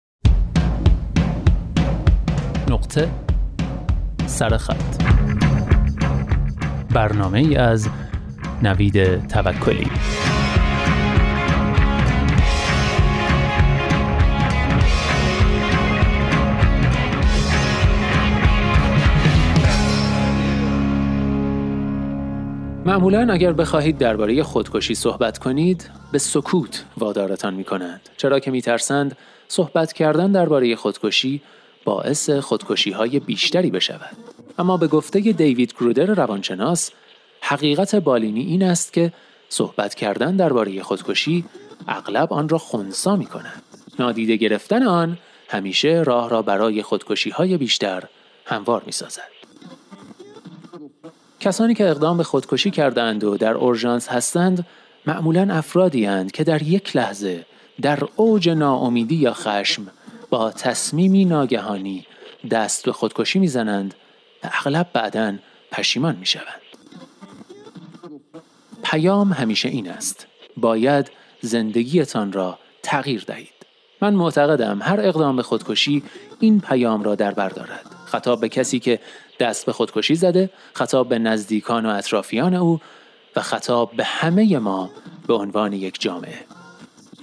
[2.69, 3.10] نقطه
[4.25, 5.03] سرخط
[6.93, 7.89] برنامه ای از
[8.63, 9.88] نوید توکلی.
[22.86, 29.17] معمولا اگر بخواهید درباره خودکشی صحبت کنید به سکوت وادارتان می کنند چرا که میترسند
[29.47, 31.41] صحبت کردن درباره خودکشی
[31.88, 34.17] باعث خودکشی های بیشتری بشود
[34.60, 36.91] اما به گفته دیوید کرودر روانشناس
[37.41, 39.13] حقیقت بالینی این است که
[39.50, 41.45] صحبت کردن درباره خودکشی
[41.88, 43.63] اغلب آن را خونسا می کند
[44.00, 45.17] نادیده گرفتن آن
[45.50, 48.04] همیشه راه را برای خودکشی های بیشتر
[48.45, 49.32] هموار می سازد.
[51.39, 54.65] کسانی که اقدام به خودکشی کردند و در اورژانس هستند
[55.06, 57.45] معمولا افرادی هستند که در یک لحظه
[57.82, 59.88] در اوج ناامیدی یا خشم
[60.29, 62.05] با تصمیمی ناگهانی
[62.51, 63.93] دست به خودکشی می‌زنند
[64.43, 65.37] و اغلب بعدا
[65.71, 66.61] پشیمان می‌شوند.
[68.83, 70.27] پیام همیشه این است.
[70.57, 71.11] باید
[71.41, 73.53] زندگیتان را تغییر دهید.
[74.01, 76.03] من معتقدم هر اقدام به خودکشی
[76.39, 77.85] این پیام را در بر دارد.
[78.05, 78.99] خطاب به کسی که
[79.39, 82.81] دست به خودکشی زده، خطاب به نزدیکان و اطرافیان او
[83.35, 84.89] و خطاب به همه ما
[85.27, 86.46] به عنوان یک جامعه.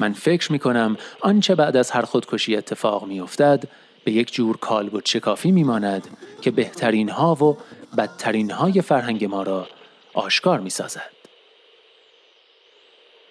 [0.01, 3.65] من فکر می کنم آنچه بعد از هر خودکشی اتفاق می افتد
[4.05, 6.09] به یک جور کالبد شکافی می ماند
[6.41, 7.57] که بهترین ها و
[7.97, 9.69] بدترین های فرهنگ ما را
[10.15, 11.11] آشکار می سازد.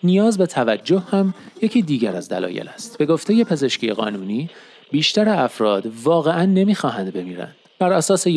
[0.04, 2.98] نیاز به توجه هم یکی دیگر از دلایل است.
[2.98, 4.50] به گفته پزشکی قانونی
[4.92, 7.56] بیشتر افراد واقعا نمی‌خواهند بمیرند.
[7.80, 8.28] بر اساس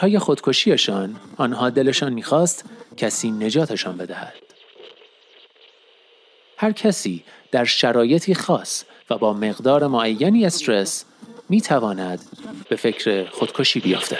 [0.00, 2.64] های خودکشیشان آنها دلشان می‌خواست
[2.96, 4.34] کسی نجاتشان بدهد.
[6.56, 11.04] هر کسی در شرایطی خاص و با مقدار معینی استرس
[11.48, 12.20] می تواند
[12.68, 14.16] به فکر خودکشی بیفتد.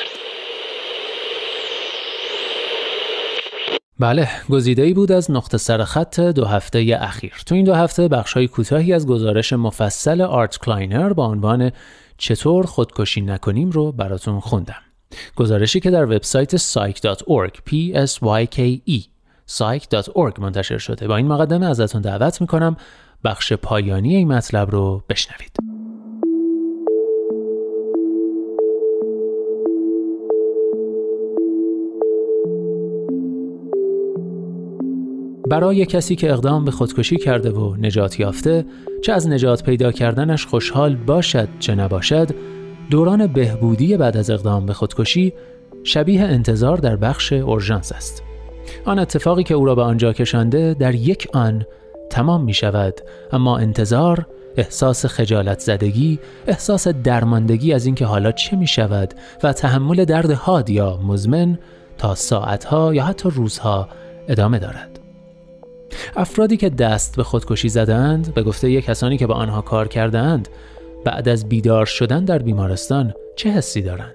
[3.99, 7.33] بله گزیده بود از نقطه سرخط دو هفته اخیر.
[7.47, 11.73] تو این دو هفته بخش کوتاهی از گزارش مفصل آرت کلاینر با عنوان
[12.19, 14.83] چطور خودکشی نکنیم رو براتون خوندم.
[15.37, 18.59] گزارشی که در وبسایت psych.org p s y k
[18.91, 19.01] e
[19.49, 21.09] psych.org منتشر شده.
[21.09, 22.77] با این مقدمه ازتون دعوت می‌کنم.
[23.25, 25.57] بخش پایانی این مطلب رو بشنوید.
[35.51, 38.65] برای کسی که اقدام به خودکشی کرده و نجات یافته
[39.03, 42.29] چه از نجات پیدا کردنش خوشحال باشد چه نباشد
[42.91, 45.33] دوران بهبودی بعد از اقدام به خودکشی
[45.85, 48.23] شبیه انتظار در بخش اورژانس است.
[48.85, 51.65] آن اتفاقی که او را به آنجا کشانده در یک آن
[52.15, 52.95] تمام می شود
[53.33, 60.05] اما انتظار احساس خجالت زدگی احساس درماندگی از اینکه حالا چه می شود و تحمل
[60.05, 61.59] درد حاد یا مزمن
[61.99, 63.89] تا ساعتها یا حتی روزها
[64.29, 65.01] ادامه دارد.
[66.17, 70.49] افرادی که دست به خودکشی زدند به گفته یک کسانی که با آنها کار کردند
[71.05, 74.15] بعد از بیدار شدن در بیمارستان چه حسی دارند؟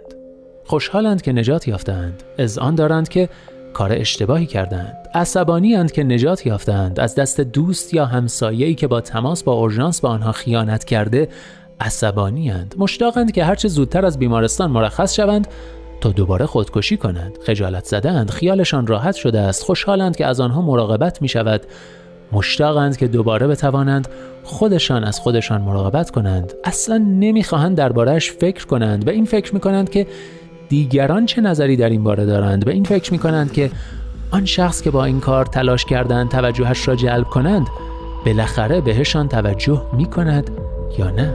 [0.66, 3.30] خوشحالند که نجات یافتند از آن دارند که
[3.74, 4.96] کار اشتباهی کردند.
[5.14, 7.00] عصبانی اند که نجات یافتند.
[7.00, 11.30] از دست دوست یا همسایه‌ای که با تماس با اورژانس به آنها خیانت کرده
[11.80, 12.76] عصبانی اند.
[12.78, 15.48] مشتاقند که هرچه زودتر از بیمارستان مرخص شوند
[16.02, 17.38] تا دوباره خودکشی کنند.
[17.46, 19.64] خجالت زدند خیالشان راحت شده است.
[19.64, 21.62] خوشحالند که از آنها مراقبت می شود.
[22.32, 24.08] مشتاقند که دوباره بتوانند
[24.44, 26.54] خودشان از خودشان مراقبت کنند.
[26.64, 30.08] اصلا نمی‌خواهند دربارهش فکر کنند و این فکر می کنند که
[30.70, 33.72] دیگران چه نظری در این باره دارند؟ به این فکر می کنند که
[34.32, 37.68] آن شخص که با این کار تلاش کردند توجهش را جلب کنند
[38.26, 40.50] بالاخره بهشان توجه می کند
[40.98, 41.34] یا نه؟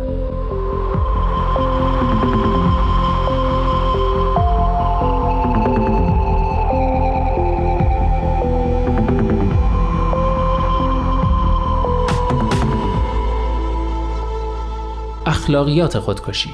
[15.26, 16.50] اخلاقیات خودکشی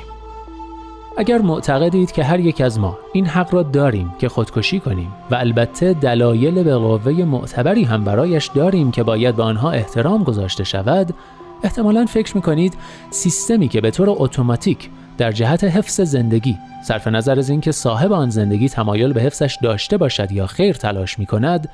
[1.17, 5.35] اگر معتقدید که هر یک از ما این حق را داریم که خودکشی کنیم و
[5.35, 11.15] البته دلایل به قوه معتبری هم برایش داریم که باید به آنها احترام گذاشته شود
[11.63, 12.75] احتمالا فکر می‌کنید
[13.11, 18.31] سیستمی که به طور اتوماتیک در جهت حفظ زندگی صرف نظر از اینکه صاحب آن
[18.31, 21.69] زندگی تمایل به حفظش داشته باشد یا خیر تلاش می کند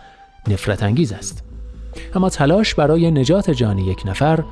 [0.49, 1.45] نفرت انگیز است.
[2.15, 4.45] اما تلاش برای نجات جان یک نفر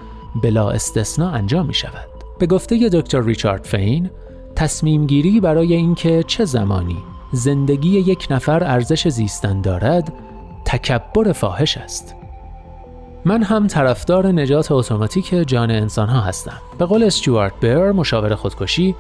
[0.42, 2.08] بلا استثنا انجام می شود
[2.38, 4.10] به گفته دکتر ریچارد فین
[4.56, 6.96] تصمیم گیری برای اینکه چه زمانی
[7.32, 10.12] زندگی یک نفر ارزش زیستن دارد
[10.64, 12.14] تکبر فاحش است.
[13.24, 16.60] من هم طرفدار نجات اتوماتیک جان انسان ها هستم.
[16.78, 18.94] به قول استیوارت بر مشاور خودکشی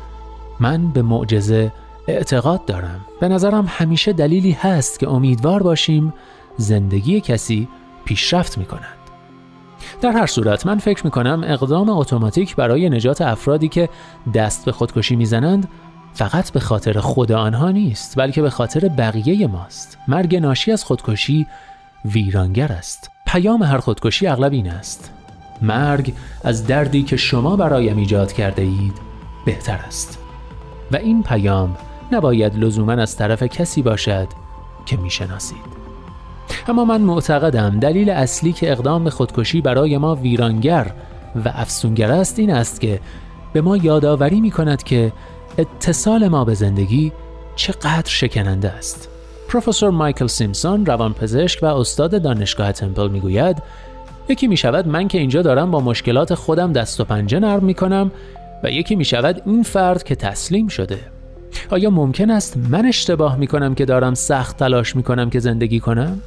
[0.60, 1.72] من به معجزه
[2.08, 3.00] اعتقاد دارم.
[3.20, 6.14] به نظرم همیشه دلیلی هست که امیدوار باشیم
[6.56, 7.68] زندگی کسی
[8.04, 9.03] پیشرفت می کند
[10.00, 13.88] در هر صورت من فکر می کنم اقدام اتوماتیک برای نجات افرادی که
[14.34, 15.68] دست به خودکشی می‌زنند
[16.14, 19.98] فقط به خاطر خود آنها نیست بلکه به خاطر بقیه ماست.
[20.08, 21.46] مرگ ناشی از خودکشی
[22.04, 23.10] ویرانگر است.
[23.26, 25.10] پیام هر خودکشی اغلب این است.
[25.62, 26.14] مرگ
[26.44, 28.94] از دردی که شما برایم ایجاد کرده اید
[29.44, 30.18] بهتر است.
[30.92, 31.76] و این پیام
[32.12, 34.28] نباید لزوما از طرف کسی باشد
[34.86, 35.83] که می‌شناسید.
[36.68, 40.90] اما من معتقدم دلیل اصلی که اقدام به خودکشی برای ما ویرانگر
[41.44, 43.00] و افسونگر است این است که
[43.52, 45.12] به ما یادآوری می کند که
[45.58, 47.12] اتصال ما به زندگی
[47.56, 49.08] چقدر شکننده است
[49.48, 53.62] پروفسور مایکل سیمسون روانپزشک و استاد دانشگاه تمپل می‌گوید
[54.28, 57.74] یکی می شود من که اینجا دارم با مشکلات خودم دست و پنجه نرم می
[57.74, 58.10] کنم
[58.62, 60.98] و یکی می شود این فرد که تسلیم شده
[61.70, 65.80] آیا ممکن است من اشتباه می کنم که دارم سخت تلاش می کنم که زندگی
[65.80, 66.20] کنم؟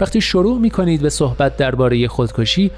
[0.00, 2.70] وقتی شروع می کنید به صحبت درباره خودکشی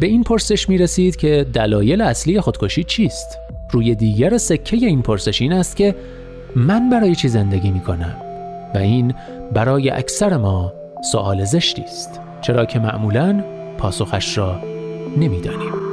[0.00, 3.38] به این پرسش می رسید که دلایل اصلی خودکشی چیست؟
[3.70, 5.94] روی دیگر سکه این پرسش این است که
[6.56, 8.16] من برای چی زندگی می کنم؟
[8.74, 9.14] و این
[9.52, 10.72] برای اکثر ما
[11.12, 13.44] سوال زشتی است چرا که معمولا
[13.78, 14.60] پاسخش را
[15.16, 15.83] نمی‌دانیم.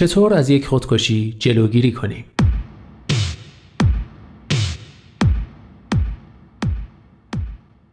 [0.00, 2.24] چطور از یک خودکشی جلوگیری کنیم؟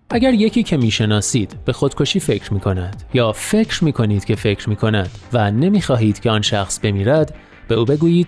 [0.10, 4.70] اگر یکی که می‌شناسید به خودکشی فکر می کند یا فکر می کنید که فکر
[4.70, 7.36] می کند و نمی خواهید که آن شخص بمیرد
[7.68, 8.28] به او بگویید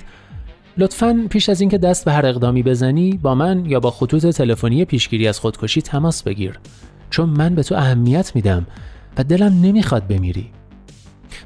[0.78, 4.86] لطفا پیش از اینکه دست به هر اقدامی بزنی با من یا با خطوط تلفنی
[4.86, 6.60] پیشگیری از خودکشی تماس بگیر
[7.10, 8.68] چون من به تو اهمیت میدم
[9.18, 10.52] و دلم نمی‌خواد بمیری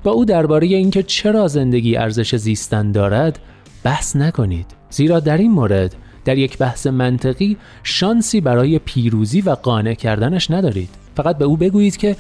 [0.03, 3.39] با او درباره اینکه چرا زندگی ارزش زیستن دارد
[3.84, 4.65] بحث نکنید.
[4.89, 10.89] زیرا در این مورد در یک بحث منطقی شانسی برای پیروزی و قانع کردنش ندارید.
[11.15, 12.15] فقط به او بگویید که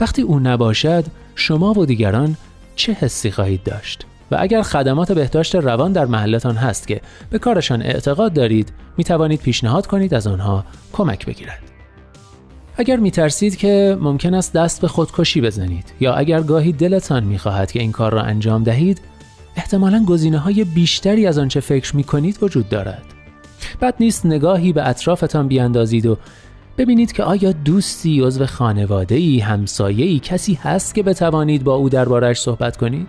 [0.00, 1.04] وقتی او نباشد
[1.34, 2.36] شما و دیگران
[2.76, 7.00] چه حسی خواهید داشت؟ و اگر خدمات بهداشت روان در محلتان هست که
[7.30, 11.73] به کارشان اعتقاد دارید می توانید پیشنهاد کنید از آنها کمک بگیرد.
[12.76, 17.38] اگر می ترسید که ممکن است دست به خودکشی بزنید یا اگر گاهی دلتان می
[17.38, 19.00] خواهد که این کار را انجام دهید
[19.56, 23.02] احتمالا گزینه های بیشتری از آنچه فکر می کنید وجود دارد.
[23.80, 26.16] بد نیست نگاهی به اطرافتان بیاندازید و
[26.78, 31.88] ببینید که آیا دوستی عضو خانواده ای همسایه ای کسی هست که بتوانید با او
[31.88, 33.08] دربارش صحبت کنید؟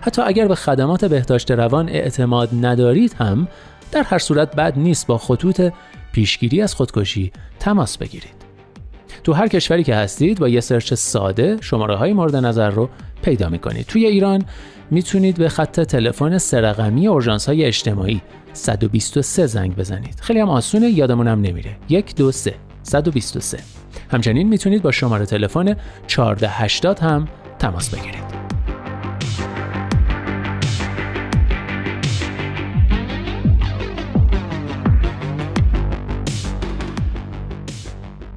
[0.00, 3.48] حتی اگر به خدمات بهداشت روان اعتماد ندارید هم
[3.92, 5.72] در هر صورت بد نیست با خطوط
[6.12, 8.39] پیشگیری از خودکشی تماس بگیرید.
[9.24, 12.88] تو هر کشوری که هستید با یه سرچ ساده شماره های مورد نظر رو
[13.22, 14.44] پیدا می کنید توی ایران
[14.90, 20.20] می‌تونید به خط تلفن سرقمی اورژانس های اجتماعی 123 زنگ بزنید.
[20.20, 21.76] خیلی هم آسونه یادمونم نمیره.
[21.88, 23.58] 123 123
[24.10, 25.76] همچنین می‌تونید با شماره تلفن
[26.08, 28.29] 1480 هم تماس بگیرید.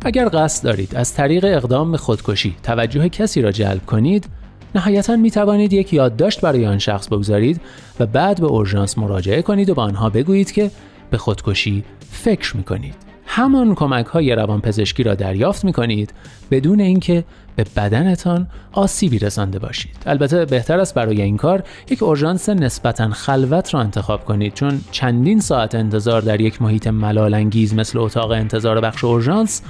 [0.06, 4.30] اگر قصد دارید از طریق اقدام به خودکشی توجه کسی را جلب کنید
[4.76, 7.62] نهایتا می توانید یک یادداشت برای آن شخص بگذارید
[8.00, 10.72] و بعد به اورژانس مراجعه کنید و به آنها بگویید که
[11.12, 12.96] به خودکشی فکر می کنید.
[13.26, 16.14] همان کمک های روانپزشکی را دریافت می کنید
[16.52, 17.24] بدون اینکه
[17.56, 19.96] به بدنتان آسیبی رسانده باشید.
[20.06, 25.40] البته بهتر است برای این کار یک اورژانس نسبتا خلوت را انتخاب کنید چون چندین
[25.40, 29.62] ساعت انتظار در یک محیط ملالانگیز مثل اتاق انتظار بخش اورژانس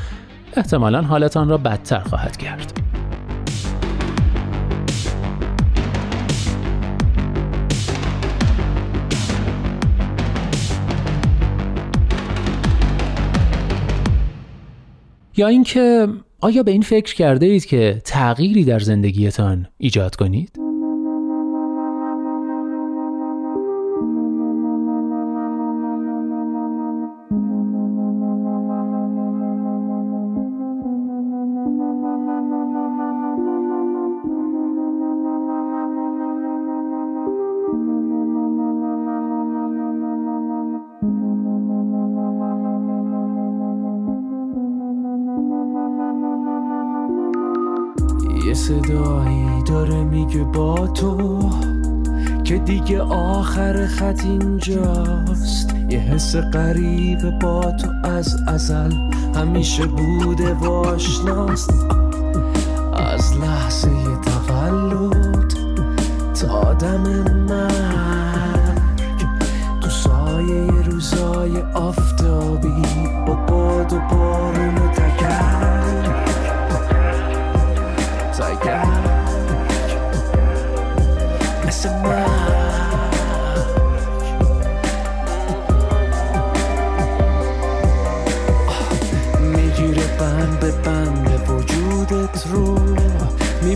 [0.57, 2.79] احتمالا حالتان را بدتر خواهد کرد.
[15.37, 16.07] یا اینکه
[16.41, 20.62] آیا به این فکر کرده اید که تغییری در زندگیتان ایجاد کنید؟
[50.33, 51.49] داره میگه با تو
[52.43, 55.75] که دیگه آخر خط اینجاست.
[55.89, 58.91] یه حس قریب با تو از ازل
[59.35, 61.73] همیشه بوده و آشناست.
[62.93, 63.89] از لحظه
[64.25, 65.53] تولد
[66.41, 67.03] تا دم
[67.49, 69.19] مرگ.
[69.81, 72.81] تو سایه روزای آفتابی
[73.27, 74.52] با باد و بارون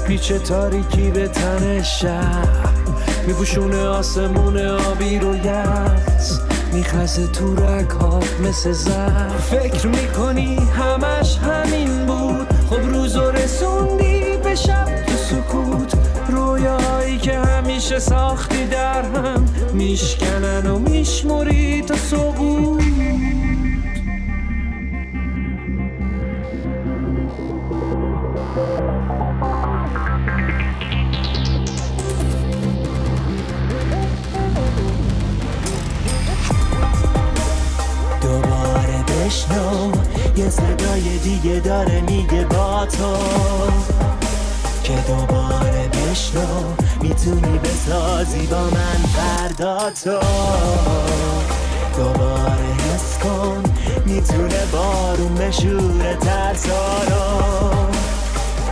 [0.08, 2.70] و میپیچه تاریکی به تن شهر
[3.28, 6.40] میپوشونه آسمون آبی رو یز
[6.74, 15.06] میخزه تو رکات مثل زر فکر می‌کنی همش همین بود؟ خب روزو رسوندی به شب
[15.08, 15.94] تو سکوت.
[16.30, 19.46] رویاهایی که همیشه ساختی در هم.
[19.74, 22.87] میشکنن و میشموری تا سقوط
[40.50, 43.18] صدای دیگه داره میگه با تو.
[44.84, 50.20] که دوباره بشنو می‌تونی بسازی با من فردا تو.
[51.98, 53.64] دوباره حس کن
[54.06, 57.02] می‌تونه بارون بشوره ترسا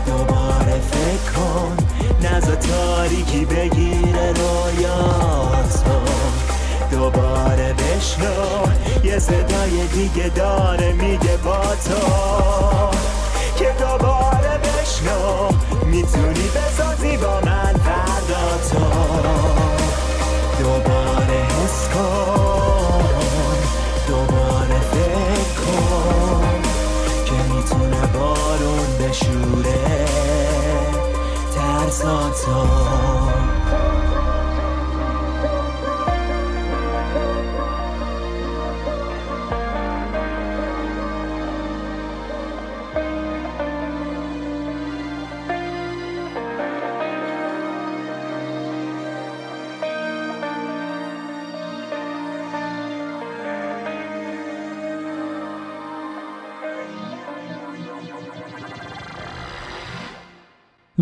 [0.06, 1.78] دوباره فکر کن
[2.22, 6.15] نزا تاریکی بگیره رویاتو.
[6.92, 8.66] دوباره بشنو.
[9.04, 12.02] یه صدای دیگه داره میگه با تو.
[13.60, 15.50] که دوباره بشنو.
[15.86, 18.35] می‌تونی بسازی با من فردا.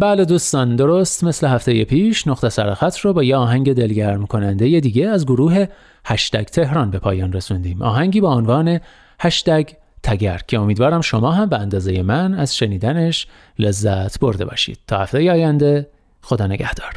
[0.04, 5.10] بله دوستان درست مثل هفته پیش نقطه سرخط رو با یه آهنگ دلگرم کننده دیگه
[5.10, 5.66] از گروه
[6.06, 7.82] هشتگ تهران به پایان رسوندیم.
[7.82, 8.80] آهنگی با عنوان
[9.20, 9.70] هشتگ
[10.04, 13.28] تگر که امیدوارم شما هم به اندازه من از شنیدنش
[13.60, 14.80] لذت برده باشید.
[14.88, 15.90] تا هفته آینده
[16.22, 16.94] خدا نگهدار.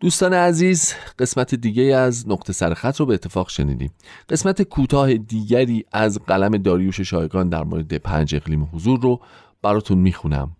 [0.00, 3.90] دوستان عزیز قسمت دیگه از نقطه سرخط رو به اتفاق شنیدیم.
[4.28, 9.20] قسمت کوتاه دیگری از قلم داریوش شایگان در مورد پنج اقلیم حضور رو
[9.62, 10.56] براتون می‌خونم.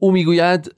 [0.00, 0.74] او می‌گوید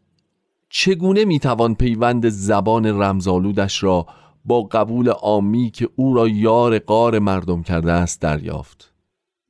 [0.79, 4.07] چگونه می‌توان پیوند زبان رمزالودش را
[4.45, 8.95] با قبول عامی که او را یار قار مردم کرده است دریافت؟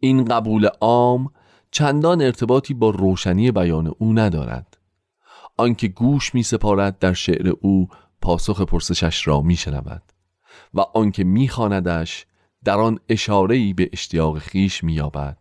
[0.01, 1.31] این قبول عام
[1.71, 4.79] چندان ارتباطی با روشنی بیان او ندارد.
[5.57, 7.89] آنکه گوش می سپارد در شعر او
[8.23, 10.03] پاسخ پرسشش را می شنود
[10.75, 12.27] و آنکه می خاندش
[12.65, 15.37] در آن اشارهی به اشتیاق خیش می یابد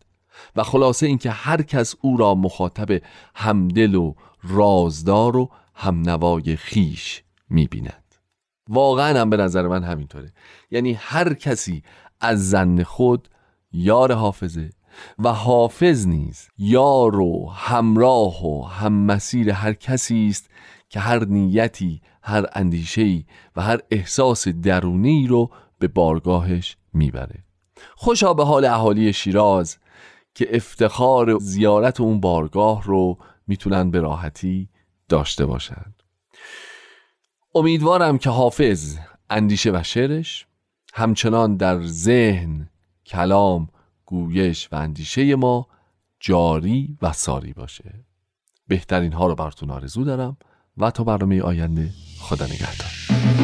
[0.56, 3.02] و خلاصه اینکه هر کس او را مخاطب
[3.36, 4.14] همدل و
[4.44, 8.16] رازدار و هم نوای خیش می‌بیند.
[8.70, 10.34] واقعا هم به نظر من همینطوره.
[10.72, 11.84] یعنی هر کسی
[12.22, 13.30] از زن خود
[13.72, 14.70] یار حافظه
[15.20, 20.50] و حافظ نیز یار و همراه و هم مسیر هر کسی است
[20.90, 27.44] که هر نیتی هر اندیشهی و هر احساس درونی رو به بارگاهش می‌بره.
[27.96, 29.78] خوشا به حال اهالی شیراز
[30.36, 33.18] که افتخار زیارت اون بارگاه رو
[33.48, 34.70] می‌تونن به راحتی
[35.10, 36.04] داشته باشند
[37.56, 38.98] امیدوارم که حافظ
[39.30, 40.48] اندیشه و شعرش
[40.94, 42.70] همچنان در ذهن
[43.06, 43.70] کلام
[44.06, 45.68] گویش و اندیشه ما
[46.20, 48.06] جاری و ساری باشه.
[48.68, 50.38] بهترین ها رو براتون آرزو دارم
[50.78, 51.90] و تا برنامه آینده
[52.20, 53.35] خدا نگهدار.